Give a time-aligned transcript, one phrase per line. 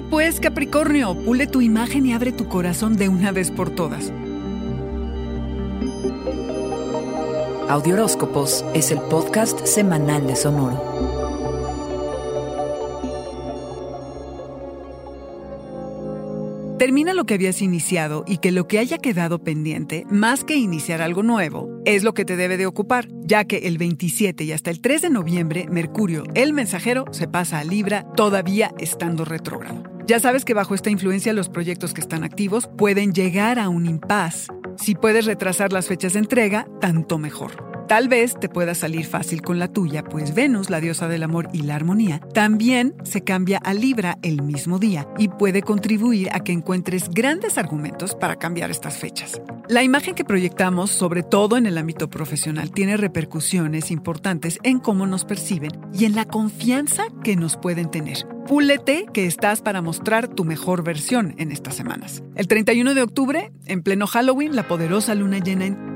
[0.00, 4.12] pues, Capricornio, pule tu imagen y abre tu corazón de una vez por todas.
[7.68, 11.19] Audioróscopos es el podcast semanal de Sonoro.
[16.80, 21.02] Termina lo que habías iniciado y que lo que haya quedado pendiente, más que iniciar
[21.02, 24.70] algo nuevo, es lo que te debe de ocupar, ya que el 27 y hasta
[24.70, 29.82] el 3 de noviembre, Mercurio, el mensajero, se pasa a Libra, todavía estando retrógrado.
[30.06, 33.84] Ya sabes que bajo esta influencia los proyectos que están activos pueden llegar a un
[33.84, 34.46] impas.
[34.78, 37.69] Si puedes retrasar las fechas de entrega, tanto mejor.
[37.90, 41.48] Tal vez te pueda salir fácil con la tuya, pues Venus, la diosa del amor
[41.52, 46.38] y la armonía, también se cambia a Libra el mismo día y puede contribuir a
[46.38, 49.42] que encuentres grandes argumentos para cambiar estas fechas.
[49.68, 55.08] La imagen que proyectamos, sobre todo en el ámbito profesional, tiene repercusiones importantes en cómo
[55.08, 58.18] nos perciben y en la confianza que nos pueden tener.
[58.46, 62.22] Púlete que estás para mostrar tu mejor versión en estas semanas.
[62.36, 65.89] El 31 de octubre, en pleno Halloween, la poderosa luna llena en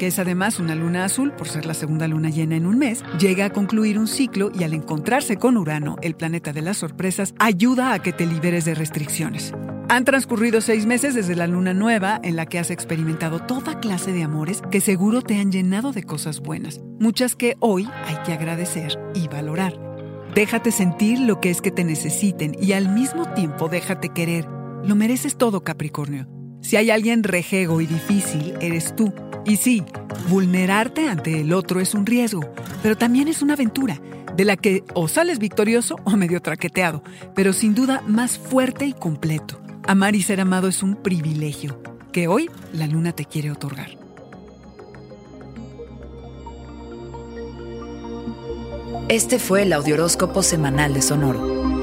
[0.00, 3.04] que es además una luna azul por ser la segunda luna llena en un mes,
[3.18, 7.34] llega a concluir un ciclo y al encontrarse con Urano, el planeta de las sorpresas,
[7.38, 9.52] ayuda a que te liberes de restricciones.
[9.90, 14.12] Han transcurrido seis meses desde la luna nueva en la que has experimentado toda clase
[14.12, 18.32] de amores que seguro te han llenado de cosas buenas, muchas que hoy hay que
[18.32, 19.78] agradecer y valorar.
[20.34, 24.46] Déjate sentir lo que es que te necesiten y al mismo tiempo déjate querer.
[24.82, 26.26] Lo mereces todo, Capricornio.
[26.62, 29.12] Si hay alguien rejego y difícil, eres tú.
[29.44, 29.82] Y sí,
[30.28, 32.52] vulnerarte ante el otro es un riesgo,
[32.82, 34.00] pero también es una aventura,
[34.36, 37.02] de la que o sales victorioso o medio traqueteado,
[37.34, 39.60] pero sin duda más fuerte y completo.
[39.86, 41.80] Amar y ser amado es un privilegio
[42.12, 43.98] que hoy la luna te quiere otorgar.
[49.08, 51.59] Este fue el Audioróscopo Semanal de Sonoro.